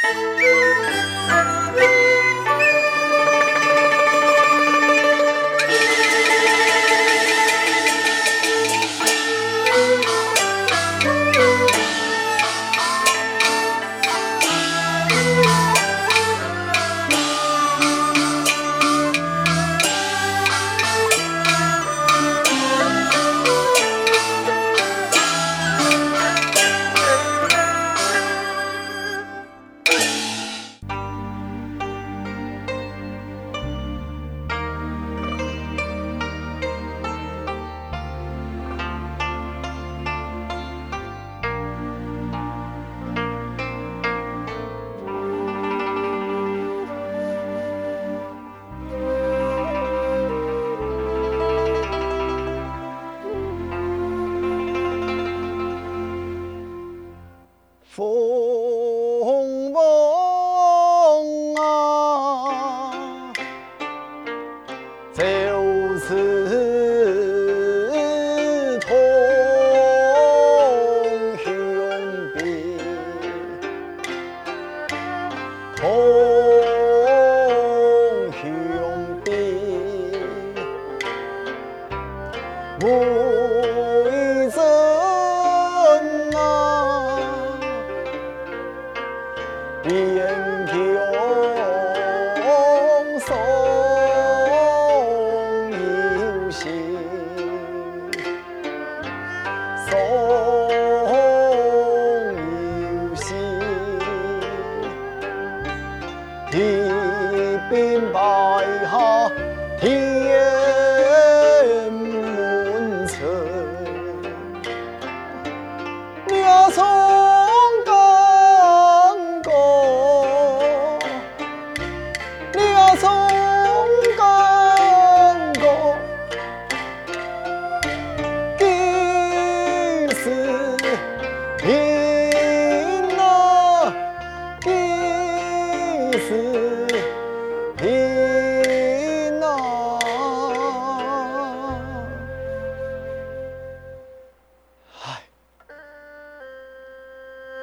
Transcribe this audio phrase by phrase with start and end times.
[0.00, 0.48] Música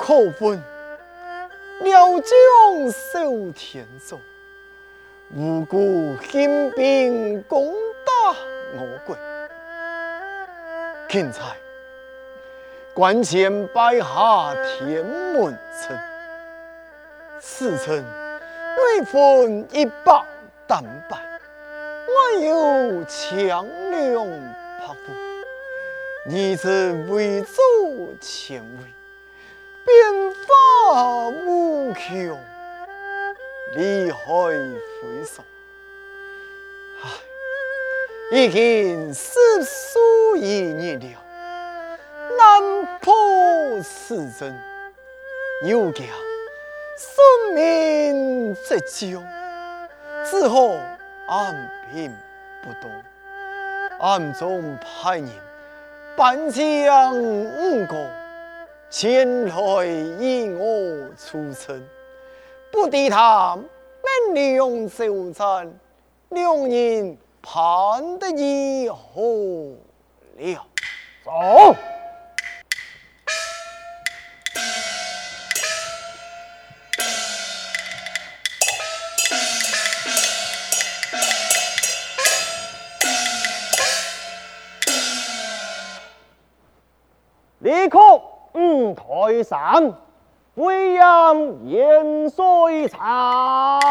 [0.08, 0.62] 可恨
[1.82, 4.20] 辽将守田守，
[5.36, 7.74] 无故兴兵攻
[8.06, 8.38] 打
[8.76, 9.18] 我国。
[11.10, 11.40] 现在
[12.94, 15.98] 关前败下天门城，
[17.40, 20.24] 此城内分一百
[20.68, 24.24] 单败，外有强梁
[24.80, 24.96] 拍虎，
[26.28, 28.94] 你这为主前卫。
[29.86, 29.96] 变
[30.34, 32.38] 化无穷，
[33.76, 34.18] 厉害
[35.00, 35.46] 非常。
[37.04, 37.06] 唉，
[38.32, 41.06] 已经十数一年了，
[42.36, 43.14] 难破
[43.84, 44.60] 此阵，
[45.68, 46.04] 有家
[46.98, 49.22] 生命在救，
[50.26, 50.70] 只好
[51.28, 52.12] 按兵
[52.64, 52.90] 不动，
[54.00, 55.30] 暗中派人
[56.18, 58.25] 搬将五个。
[58.98, 59.86] 前来
[60.22, 61.86] 与我出征，
[62.72, 65.70] 不敌他们两手战，
[66.30, 68.32] 两人判得
[68.86, 69.76] 如何
[70.38, 70.66] 了？
[71.26, 71.76] 走！
[88.56, 89.94] 五台山，
[90.54, 91.04] 威严
[91.66, 93.82] 元帅长。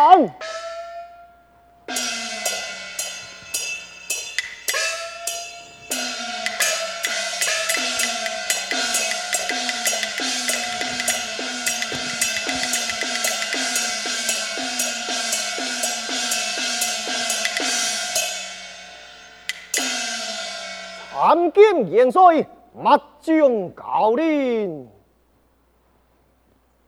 [21.13, 22.47] 参见元帅。
[22.77, 24.91] 末将高临，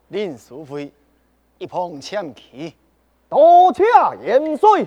[0.08, 0.92] 林淑妃
[1.58, 2.74] 一旁请起，
[3.28, 3.84] 多谢
[4.20, 4.84] 元帅。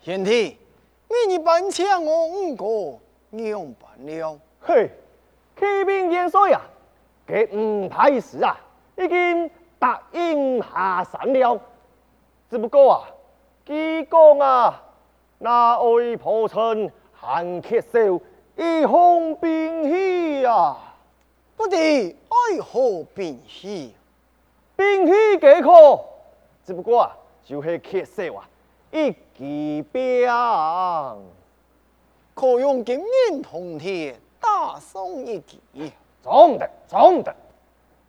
[0.00, 0.56] 贤弟，
[1.28, 3.00] 你搬请我五个，
[3.30, 4.38] 娘办了。
[4.60, 4.88] 嘿，
[5.58, 6.62] 启禀元帅啊，
[7.26, 8.56] 这五太师啊，
[8.96, 9.50] 已经。
[9.84, 11.60] 答应下山了，
[12.48, 13.04] 只不过啊，
[13.66, 14.82] 据讲啊，
[15.36, 18.18] 那爱破城行客少，
[18.56, 20.78] 一红兵器啊！
[21.54, 23.94] 不敌爱何兵器？
[24.74, 26.00] 兵器几可？
[26.64, 28.48] 只不过啊，就是客少啊，
[28.90, 30.26] 一级兵，
[32.32, 32.98] 可用金
[33.30, 35.92] 银铜铁大送一骑。
[36.22, 37.36] 总得，总得，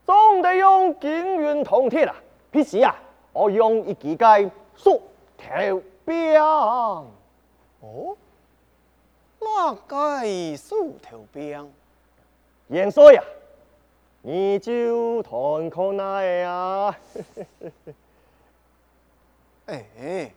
[0.06, 1.10] 总得用金
[1.44, 2.16] 银铜铁啊！
[2.52, 2.96] 必须啊，
[3.34, 5.02] 我用一骑该数
[5.36, 6.40] 头兵。
[6.40, 8.16] 哦，
[9.40, 11.72] 哪该数头兵？
[12.68, 13.24] 元帅呀，
[14.22, 16.98] 你就谈看哪呀？
[19.66, 20.32] 哎，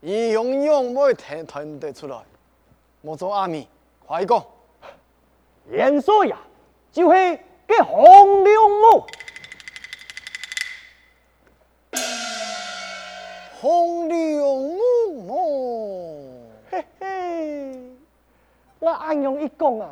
[0.00, 2.18] 一样样没听听得出来。
[3.02, 3.68] 莫做阿弥，
[4.06, 4.42] 快讲。
[5.70, 6.38] 元帅呀，
[6.90, 7.38] 就是
[7.68, 9.06] 个红龙母。
[13.60, 14.78] 红龙
[15.26, 17.74] 母，嘿嘿，
[18.78, 19.90] 我安样一讲啊，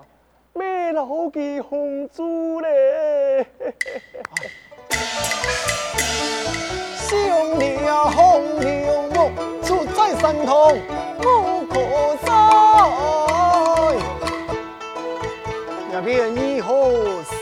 [0.55, 3.47] 咩老几红珠嘞？
[7.09, 9.31] 兄弟啊，红龙母
[9.63, 10.73] 住在山头，
[11.19, 11.75] 不可
[12.25, 12.33] 栽。
[15.93, 16.93] 那边以后
[17.23, 17.35] 是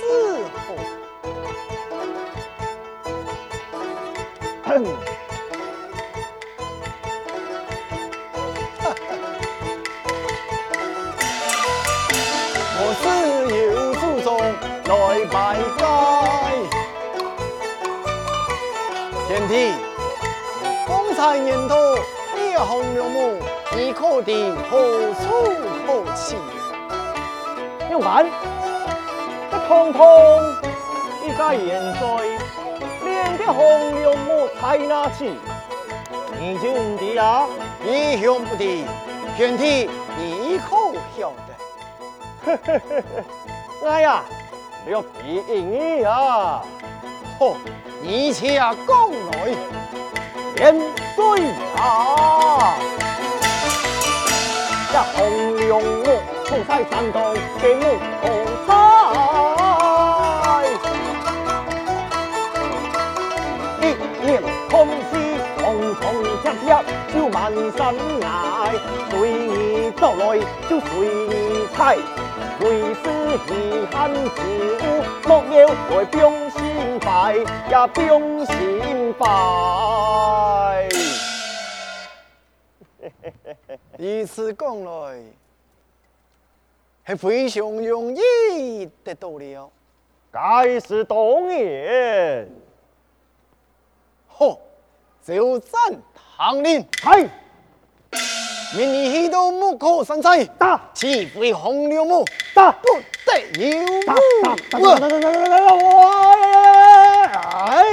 [4.79, 4.91] 后。
[14.87, 15.85] 来拜拜，
[19.29, 19.73] 贤弟，
[20.87, 21.77] 方才言道
[22.35, 23.39] 烈红龙母，
[23.77, 25.25] 你可定何处
[25.87, 26.37] 可去？
[27.91, 28.27] 用完，
[29.51, 30.03] 这通通
[31.25, 32.34] 一个元帅，
[33.45, 35.31] 连个红龙母在哪去？
[36.41, 37.47] 你就唔知啊？
[37.87, 38.87] 一向不敌，
[39.37, 42.59] 贤弟你可晓得？
[43.87, 44.23] 哎呀！
[44.91, 46.63] 要提醒你啊！
[47.39, 47.55] 嚯，
[48.03, 49.49] 你且讲来，
[50.57, 50.81] 元
[51.15, 51.23] 帅
[51.77, 52.75] 啊！
[54.91, 56.05] 这红龙母
[56.45, 57.83] 住在山东给木
[67.15, 68.75] 就满山来，
[69.09, 70.37] 随你走来
[70.69, 70.89] 就随
[71.29, 71.97] 你采。
[72.61, 73.03] 为师
[73.49, 74.19] 遗憾之
[74.83, 74.85] 物，
[75.29, 77.37] 莫要来忠心拜，
[77.69, 78.55] 也忠心
[79.17, 80.89] 拜。
[83.97, 85.23] 如此讲来，
[87.07, 89.71] 是非常容易得到了。
[90.33, 92.49] 该是当然。
[94.27, 94.59] 好，
[95.25, 95.79] 就赞
[96.37, 96.81] 唐令。
[96.81, 97.31] 系。
[98.77, 102.89] 明年去到木口山寨，打起飞红柳木，打不
[103.25, 104.03] 得有木。
[104.05, 104.17] 打
[104.73, 105.79] 打打打打打我
[107.71, 107.85] 哎！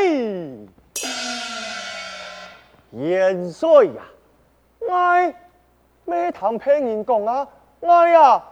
[2.91, 4.01] 元帅呀，
[4.79, 5.33] 我
[6.05, 7.47] 咩谈骗人讲啊？
[7.79, 8.43] 我呀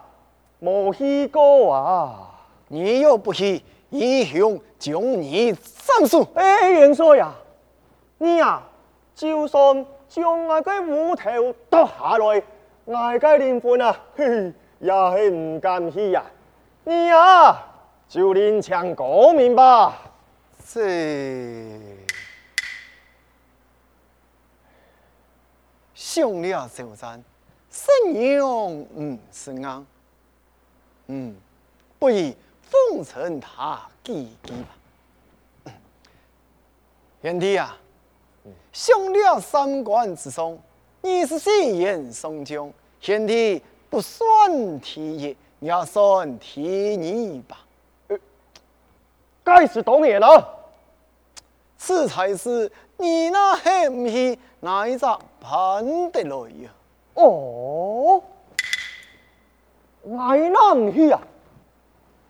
[0.62, 2.30] 冇去过啊。
[2.68, 3.60] 你又不去，
[3.90, 6.24] 英雄将你斩首。
[6.34, 7.32] 哎，元帅呀，
[8.18, 8.62] 你呀
[9.20, 9.86] 就算。
[10.08, 12.42] 将我个骨头剁下来，
[12.84, 16.24] 我个灵魂啊， 嘿，也是唔甘心呀！
[16.82, 17.64] 你呀，
[18.08, 19.96] 就连抢国民吧。
[20.66, 21.80] 这，
[25.94, 27.22] 兄弟相残，
[27.70, 29.86] 信用唔是硬。
[31.06, 31.36] 嗯，
[32.00, 35.72] 不如奉承他几句吧。
[37.22, 37.76] 贤弟啊。
[38.72, 40.56] 上了三关之上，
[41.02, 47.66] 二十四员宋江，贤弟不算第一，也算第二吧。
[49.42, 50.46] 该是当然了，
[51.76, 55.04] 此才是你那狠皮哪一只
[55.40, 56.70] 盘得来呀？
[57.14, 58.22] 哦，
[60.02, 61.20] 我那唔去啊，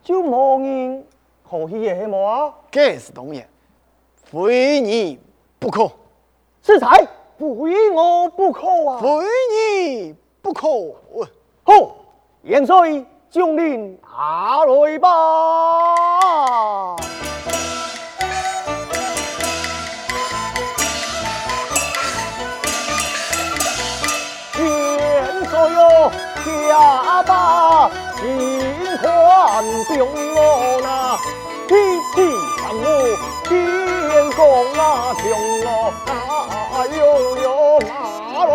[0.03, 1.05] 就冇人
[1.49, 2.55] 可去嘅系嘛？
[2.71, 3.47] 该是当然，
[4.15, 5.19] 非你
[5.59, 5.91] 不可。
[6.63, 9.01] 此才非我不可啊！
[9.01, 9.09] 非
[9.51, 10.69] 你不可。
[11.65, 11.73] 好，
[12.43, 15.09] 元帅将令下来吧。
[24.59, 26.11] 元帅哟，
[26.45, 31.17] 下吧，新官中我那
[31.67, 31.75] 提
[32.15, 32.17] 起
[32.63, 32.85] 上路，
[33.45, 33.49] 天
[34.41, 35.31] 中啊中
[35.67, 36.09] 啊，
[36.73, 38.51] 啊呦呦马来，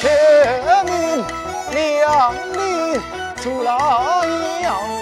[0.00, 0.04] 天
[0.84, 0.92] 明
[1.72, 3.00] 亮里
[3.42, 3.68] 出来
[4.62, 5.01] 阳。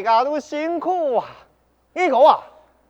[0.00, 1.26] 大家都辛苦啊！
[1.92, 2.40] 你讲啊，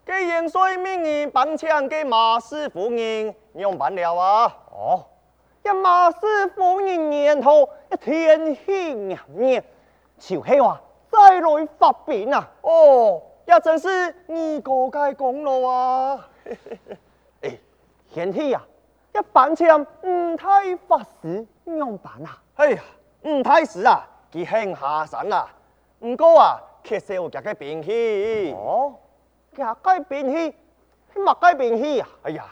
[0.05, 4.57] 给元帅命人搬迁给马氏夫人，你用办了啊？
[4.71, 5.05] 哦，
[5.65, 9.65] 一马氏夫人年头一天庆年，
[10.21, 12.49] 朝希话再来发病啊！
[12.63, 16.29] 哦，也真是你个该功劳啊！
[17.43, 17.59] 哎，
[18.15, 18.65] 贤弟啊，
[19.13, 22.41] 一搬枪唔太法师，你用办啊？
[22.55, 22.83] 哎呀，
[23.23, 24.07] 唔太师啊！
[24.33, 25.49] 佢很下山啦，
[26.05, 28.53] 唔过啊，缺少夹个兵器。
[28.53, 28.95] 哦，
[29.55, 30.55] 夹个兵器，
[31.15, 32.09] 乜个兵器啊？
[32.23, 32.45] 哎呀，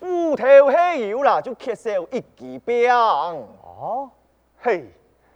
[0.00, 2.90] 虎头黑油啦，就缺少一支兵。
[2.90, 4.10] 哦，
[4.60, 4.84] 嘿，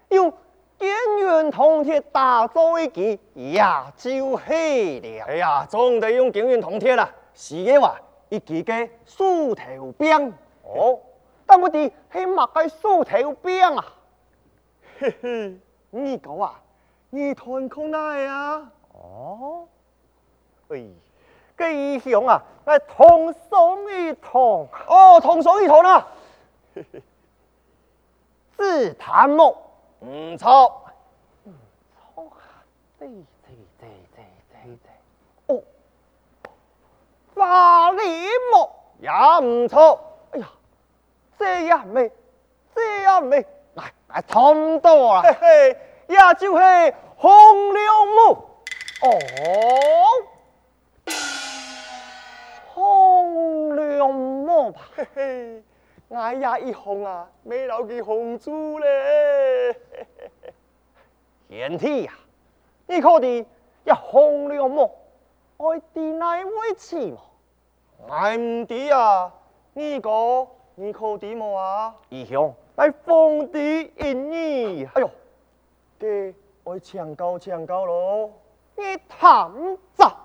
[0.09, 0.33] 用
[0.77, 3.63] 电源铜铁打造一支，也
[3.97, 5.25] 就嘿了。
[5.27, 10.33] 哎呀，总得用电源铜铁啦，是嘅话，一支嘅鼠头兵。
[10.63, 11.01] 哦，
[11.47, 13.85] 但我哋系乜个鼠头兵啊？
[14.99, 15.59] 嘿嘿。
[15.91, 16.61] 你讲啊，
[17.11, 18.71] 你团空哪啊？
[18.93, 19.67] 哦，
[20.69, 20.85] 哎，
[21.57, 24.69] 这一雄啊，来同 sống 一同。
[24.87, 26.07] 哦，同 sống 一同啊。
[28.57, 29.57] 自谈木，
[30.01, 30.83] 唔错。
[31.45, 31.53] 唔
[32.15, 32.61] 错啊，
[32.99, 33.17] 对对
[33.79, 35.57] 对对对对。
[35.57, 35.63] 哦，
[37.35, 38.03] 法理
[38.53, 38.69] 木，
[39.01, 40.01] 也也唔错。
[40.33, 40.49] 哎呀，
[41.39, 42.11] 这样美，
[42.75, 45.23] 这样美，来来，差不多啦。
[45.23, 45.77] 嘿嘿，
[46.09, 46.63] 也就是
[47.17, 47.31] 《红
[47.75, 48.35] 楼梦》
[49.03, 49.09] 哦，
[52.73, 54.81] 《红楼梦》吧。
[54.97, 55.63] 嘿嘿，
[56.09, 59.77] 哎呀一红啊，没老给红住嘞。
[61.51, 62.13] 贤弟呀，
[62.87, 63.47] 你可的
[63.85, 64.91] 也红了么？
[65.59, 67.19] 爱的哪位妻嘛？
[68.09, 69.31] 爱唔的啊？
[69.75, 71.95] 你个你可的么啊？
[72.09, 74.87] 义兄，来封的一你。
[74.87, 75.11] 哎呦，
[75.99, 78.31] 给我抢高抢高咯，
[78.77, 79.53] 你躺
[79.97, 80.17] 着。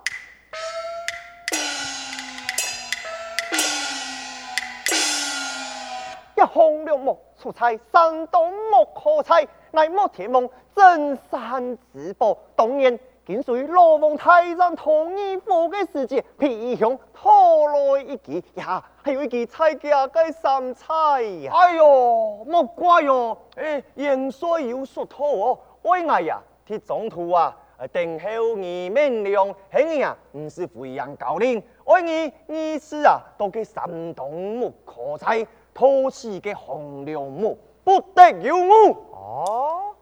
[6.36, 12.38] 一红六木出彩，三东木可彩，乃木天梦真山直播。
[12.56, 18.84] 当然，仅属于罗梦太山同一佛的世界，皮熊拖来一记呀。
[19.06, 21.52] 还有一件彩家的三彩呀。
[21.54, 27.54] 哎呦，莫怪哟，哎，盐水有说头哦，为爱呀，替中途啊，
[27.92, 38.96] 等候你明亮，嘿呀，不是飞扬高岭，为你你是啊，都给山东莫可采，托起个红楼梦，不得有误。
[39.12, 39.96] 哦，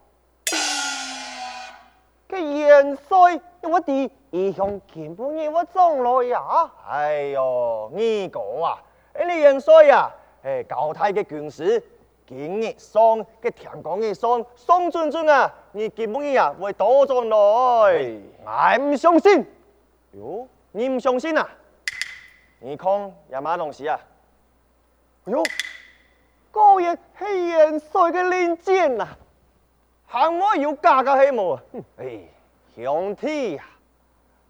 [2.29, 6.71] 这盐水我的异乡见不见我种来呀？
[6.87, 8.77] 哎呦，你个啊，
[9.19, 10.11] 因你元衰啊？
[10.43, 11.83] 诶高态嘅军屎
[12.25, 15.53] 竟然双嘅听讲嘅双，双俊俊啊？
[15.73, 19.45] 你见唔见啊会倒咗落去我唔相信。
[20.13, 21.47] 哟你唔相信啊？
[22.59, 23.99] 你讲有乜东西啊。
[25.25, 25.43] 哟
[26.51, 29.17] 果然系元衰嘅令箭啊。
[30.07, 31.63] 行我要加个希冇啊。
[31.97, 32.27] 诶
[32.75, 33.65] 兄弟啊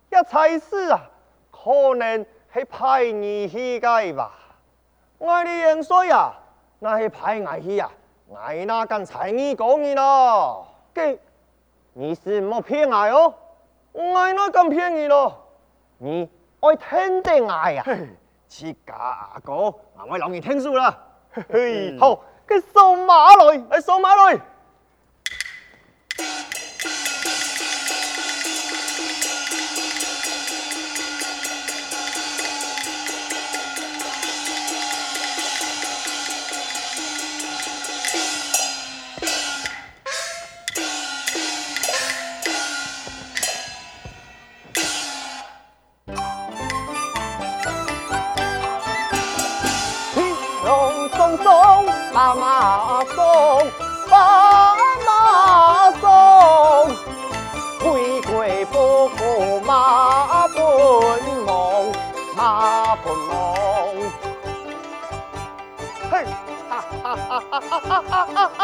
[0.10, 1.10] 一齐试啊
[1.52, 4.38] 可能系派你去计吧。
[5.22, 6.34] 我哋元帅呀，
[6.80, 7.88] 那是派外去呀，
[8.30, 10.66] 外那跟彩衣讲你咯。
[10.92, 11.20] 给，
[11.94, 13.34] 你是莫骗我哟，
[13.94, 15.38] 外那敢骗你咯？
[16.00, 16.28] 你
[16.62, 17.86] 爱听得爱呀？
[18.48, 19.72] 七家阿哥，
[20.10, 20.98] 我老你听书啦。
[21.32, 24.40] 嘿嘿，好，给扫码来，来扫码来。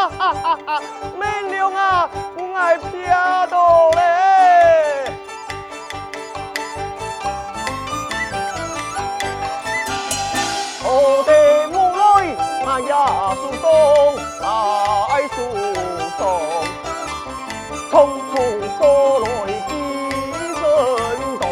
[0.10, 0.82] 哈哈哈
[1.20, 4.02] 美妞啊我爱漂动嘞。
[10.82, 12.02] 好的母来
[12.66, 13.68] 哎呀苏东
[14.42, 15.36] 来苏
[16.18, 16.24] 东
[17.92, 17.92] 从
[18.32, 18.36] 从
[18.80, 18.82] 多
[19.20, 19.28] 来
[19.68, 19.72] 几
[20.56, 20.64] 生
[21.38, 21.44] 动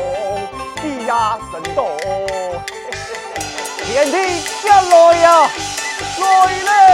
[0.81, 1.77] 几呀生动
[3.83, 5.49] 天地下来呀
[6.19, 6.84] 来嘞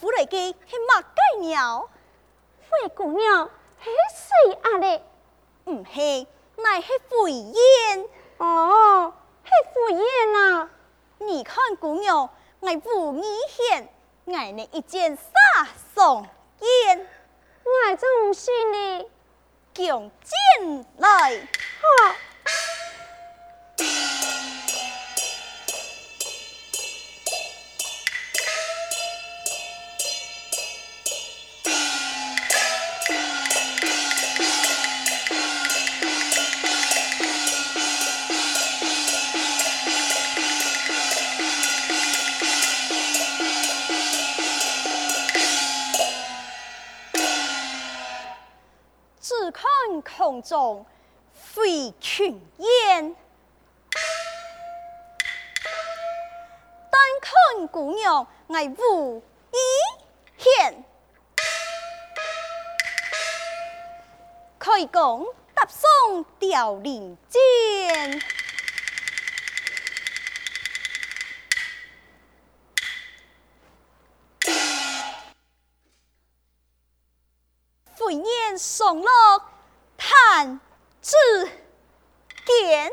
[0.00, 1.88] 空中飞来嘅系乜鸡鸟？
[2.68, 3.48] 灰姑娘
[3.82, 5.02] 系谁啊咧？
[5.64, 8.08] 唔系，乃系灰燕。
[8.38, 9.12] 哦，
[9.44, 10.70] 系灰燕啊！
[11.18, 12.28] 你看姑娘，
[12.60, 13.88] 我武艺显，
[14.24, 16.26] 我呢一箭杀送
[16.60, 17.08] 燕。
[17.64, 19.10] 我真唔信你，
[19.74, 21.48] 强箭来。
[64.76, 68.20] 开弓搭双雕綾箭，
[77.94, 79.10] 飞雁双落。
[79.96, 80.60] 看
[81.00, 81.16] 字
[82.44, 82.90] 典，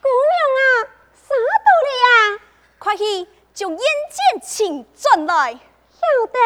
[0.00, 2.40] 姑娘啊，啥道理呀？
[2.78, 5.98] 快去就眼见请转来，晓
[6.32, 6.38] 得。